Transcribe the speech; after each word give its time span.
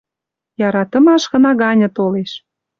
Яратымаш 0.67 1.23
хына 1.31 1.51
ганьы 1.61 1.89
толеш 1.97 2.31